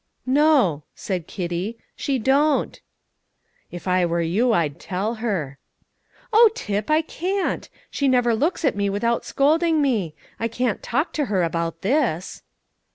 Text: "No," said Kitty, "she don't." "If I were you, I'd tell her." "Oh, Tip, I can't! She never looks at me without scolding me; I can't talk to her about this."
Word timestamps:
"No," 0.25 0.81
said 0.95 1.27
Kitty, 1.27 1.77
"she 1.95 2.17
don't." 2.17 2.81
"If 3.69 3.87
I 3.87 4.03
were 4.03 4.19
you, 4.23 4.51
I'd 4.51 4.79
tell 4.79 5.13
her." 5.21 5.59
"Oh, 6.33 6.49
Tip, 6.55 6.89
I 6.89 7.03
can't! 7.03 7.69
She 7.91 8.07
never 8.07 8.33
looks 8.33 8.65
at 8.65 8.75
me 8.75 8.89
without 8.89 9.25
scolding 9.25 9.79
me; 9.79 10.15
I 10.39 10.47
can't 10.47 10.81
talk 10.81 11.13
to 11.13 11.25
her 11.25 11.43
about 11.43 11.81
this." 11.83 12.41